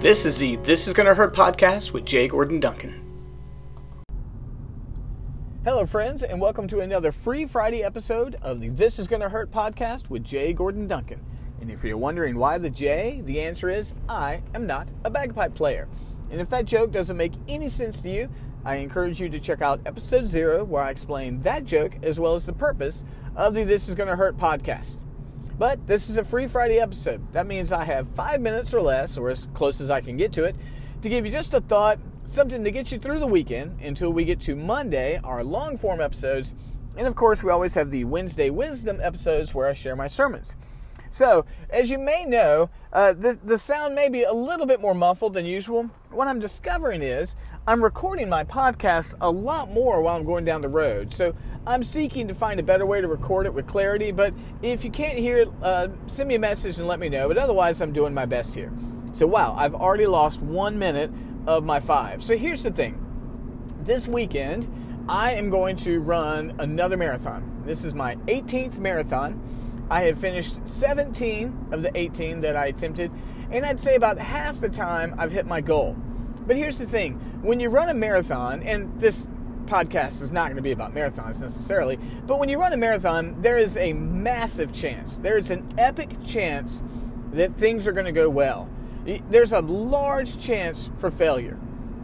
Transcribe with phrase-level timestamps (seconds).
[0.00, 2.28] This is the This Is Gonna Hurt podcast with J.
[2.28, 3.02] Gordon Duncan.
[5.64, 9.50] Hello, friends, and welcome to another free Friday episode of the This Is Gonna Hurt
[9.50, 10.52] podcast with J.
[10.52, 11.20] Gordon Duncan.
[11.60, 15.56] And if you're wondering why the J, the answer is I am not a bagpipe
[15.56, 15.88] player.
[16.30, 18.28] And if that joke doesn't make any sense to you,
[18.64, 22.36] I encourage you to check out episode zero, where I explain that joke as well
[22.36, 23.02] as the purpose
[23.34, 24.98] of the This Is Gonna Hurt podcast.
[25.58, 27.32] But this is a free Friday episode.
[27.32, 30.32] That means I have five minutes or less, or as close as I can get
[30.34, 30.54] to it,
[31.02, 34.24] to give you just a thought, something to get you through the weekend until we
[34.24, 36.54] get to Monday, our long form episodes.
[36.96, 40.54] And of course, we always have the Wednesday Wisdom episodes where I share my sermons.
[41.10, 44.94] So, as you may know, uh, the, the sound may be a little bit more
[44.94, 45.90] muffled than usual.
[46.10, 47.34] What I'm discovering is
[47.66, 51.12] I'm recording my podcast a lot more while I'm going down the road.
[51.12, 51.34] So,
[51.66, 54.12] I'm seeking to find a better way to record it with clarity.
[54.12, 57.28] But if you can't hear it, uh, send me a message and let me know.
[57.28, 58.72] But otherwise, I'm doing my best here.
[59.12, 61.10] So, wow, I've already lost one minute
[61.46, 62.22] of my five.
[62.22, 63.04] So, here's the thing
[63.88, 64.70] this weekend,
[65.08, 67.62] I am going to run another marathon.
[67.64, 69.40] This is my 18th marathon.
[69.90, 73.10] I have finished 17 of the 18 that I attempted,
[73.50, 75.96] and I'd say about half the time I've hit my goal.
[76.46, 79.26] But here's the thing when you run a marathon, and this
[79.64, 83.40] podcast is not going to be about marathons necessarily, but when you run a marathon,
[83.40, 86.82] there is a massive chance, there is an epic chance
[87.32, 88.68] that things are going to go well.
[89.30, 91.58] There's a large chance for failure.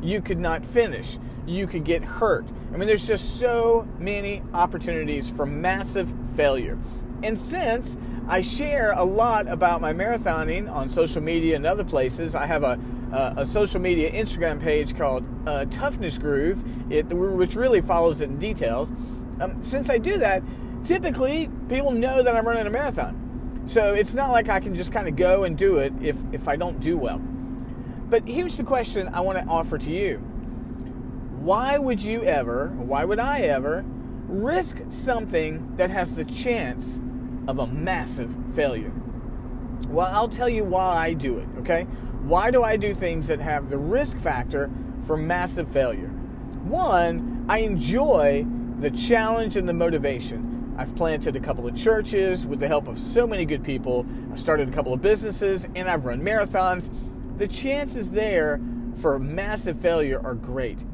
[0.00, 2.46] You could not finish, you could get hurt.
[2.72, 6.78] I mean, there's just so many opportunities for massive failure.
[7.22, 7.96] And since
[8.28, 12.62] I share a lot about my marathoning on social media and other places, I have
[12.62, 12.78] a,
[13.12, 18.30] a, a social media Instagram page called uh, Toughness Groove, it, which really follows it
[18.30, 18.90] in details.
[19.40, 20.42] Um, since I do that,
[20.84, 23.62] typically people know that I'm running a marathon.
[23.66, 26.48] So it's not like I can just kind of go and do it if, if
[26.48, 27.18] I don't do well.
[28.08, 30.18] But here's the question I want to offer to you
[31.40, 33.84] Why would you ever, why would I ever,
[34.28, 37.00] risk something that has the chance
[37.48, 38.92] of a massive failure?
[39.88, 41.84] Well, I'll tell you why I do it, okay?
[42.22, 44.70] Why do I do things that have the risk factor
[45.06, 46.08] for massive failure?
[46.08, 48.44] One, I enjoy
[48.78, 50.74] the challenge and the motivation.
[50.76, 54.04] I've planted a couple of churches with the help of so many good people.
[54.32, 56.90] I've started a couple of businesses and I've run marathons.
[57.38, 58.60] The chances there
[59.00, 60.84] for massive failure are great.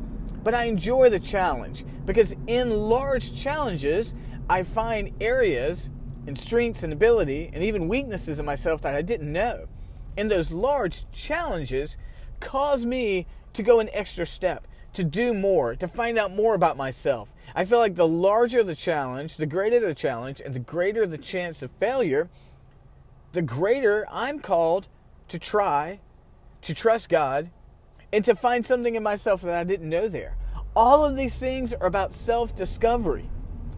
[0.42, 4.14] But I enjoy the challenge because in large challenges,
[4.48, 5.90] I find areas
[6.26, 9.66] and strengths and ability and even weaknesses in myself that I didn't know.
[10.16, 11.96] And those large challenges
[12.40, 16.76] cause me to go an extra step, to do more, to find out more about
[16.76, 17.32] myself.
[17.54, 21.18] I feel like the larger the challenge, the greater the challenge, and the greater the
[21.18, 22.28] chance of failure,
[23.32, 24.88] the greater I'm called
[25.28, 26.00] to try,
[26.62, 27.50] to trust God,
[28.12, 30.36] and to find something in myself that I didn't know there.
[30.74, 33.30] All of these things are about self discovery.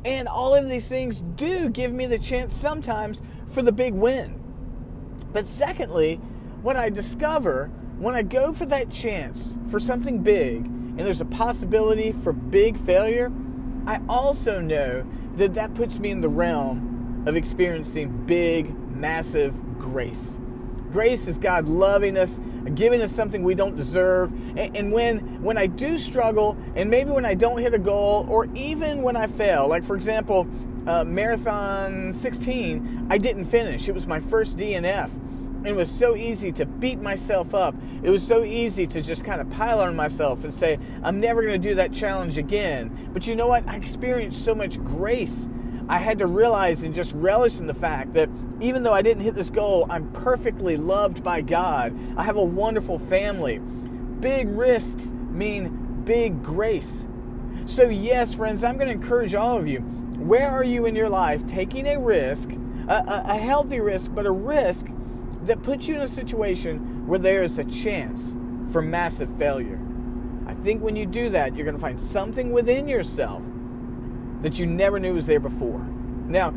[0.04, 4.40] And all of these things do give me the chance sometimes for the big win.
[5.32, 6.16] But secondly,
[6.62, 11.26] what I discover when I go for that chance for something big and there's a
[11.26, 13.32] possibility for big failure,
[13.86, 15.06] I also know
[15.36, 20.38] that that puts me in the realm of experiencing big, massive grace.
[20.90, 22.40] Grace is God loving us,
[22.74, 24.32] giving us something we don't deserve.
[24.56, 28.26] And, and, when when I do struggle, and maybe when I don't hit a goal,
[28.28, 30.46] or even when I fail, like for example,
[30.86, 33.88] uh, marathon 16, I didn't finish.
[33.88, 35.10] It was my first DNF.
[35.64, 37.74] And it was so easy to beat myself up.
[38.02, 41.40] It was so easy to just kind of pile on myself and say, I'm never
[41.40, 43.10] going to do that challenge again.
[43.14, 43.66] But you know what?
[43.66, 45.48] I experienced so much grace.
[45.88, 48.28] I had to realize and just relish in the fact that
[48.60, 51.94] even though I didn't hit this goal, I'm perfectly loved by God.
[52.16, 53.58] I have a wonderful family.
[53.58, 57.06] Big risks mean big grace.
[57.66, 59.80] So, yes, friends, I'm going to encourage all of you.
[59.80, 62.50] Where are you in your life taking a risk,
[62.88, 64.86] a, a, healthy risk, but a risk
[65.42, 68.34] that puts you in a situation where there is a chance
[68.72, 69.80] for massive failure?
[70.46, 73.42] I think when you do that, you're going to find something within yourself
[74.44, 75.78] that you never knew was there before.
[75.78, 76.52] Now,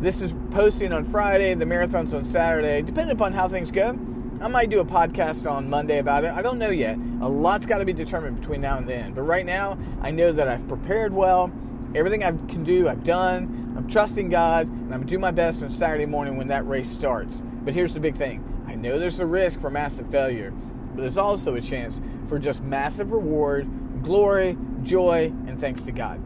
[0.00, 2.82] this is posting on Friday, the marathon's on Saturday.
[2.82, 3.98] Depending upon how things go,
[4.42, 6.32] I might do a podcast on Monday about it.
[6.32, 6.98] I don't know yet.
[7.22, 9.14] A lot's got to be determined between now and then.
[9.14, 11.50] But right now, I know that I've prepared well.
[11.94, 13.72] Everything I can do, I've done.
[13.74, 16.68] I'm trusting God, and I'm going to do my best on Saturday morning when that
[16.68, 17.42] race starts.
[17.64, 21.16] But here's the big thing I know there's a risk for massive failure, but there's
[21.16, 23.66] also a chance for just massive reward,
[24.02, 26.20] glory, joy, and thanks to God.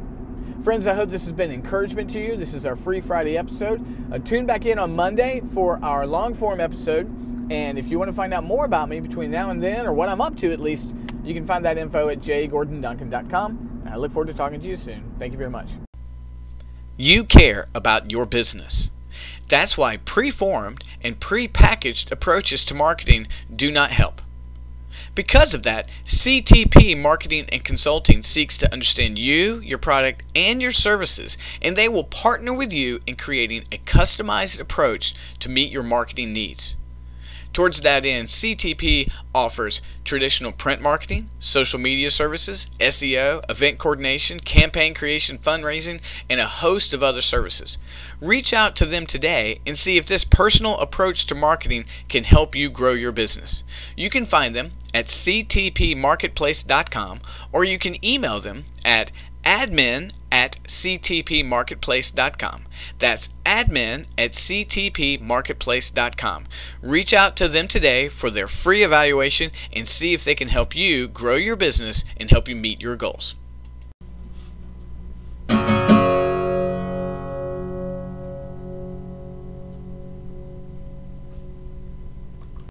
[0.65, 2.39] Friends, I hope this has been encouragement to you.
[2.39, 3.85] This is our free Friday episode.
[4.11, 7.05] Uh, tune back in on Monday for our long form episode.
[7.53, 9.93] And if you want to find out more about me between now and then, or
[9.93, 13.83] what I'm up to at least, you can find that info at jgordonduncan.com.
[13.91, 15.05] I look forward to talking to you soon.
[15.19, 15.69] Thank you very much.
[16.97, 18.91] You care about your business.
[19.47, 24.23] That's why preformed and prepackaged approaches to marketing do not help.
[25.15, 30.73] Because of that, CTP Marketing and Consulting seeks to understand you, your product, and your
[30.73, 35.85] services, and they will partner with you in creating a customized approach to meet your
[35.85, 36.77] marketing needs.
[37.55, 44.93] Towards that end, CTP offers traditional print marketing, social media services, SEO, event coordination, campaign
[44.93, 47.79] creation, fundraising, and a host of other services.
[48.21, 52.57] Reach out to them today and see if this personal approach to marketing can help
[52.57, 53.63] you grow your business.
[53.97, 57.21] You can find them at ctpmarketplace.com
[57.53, 59.13] or you can email them at
[59.45, 60.11] admin
[60.65, 62.65] ctpmarketplace.com.
[62.99, 66.45] That's admin at ctpmarketplace.com.
[66.83, 70.75] Reach out to them today for their free evaluation and see if they can help
[70.77, 73.35] you grow your business and help you meet your goals.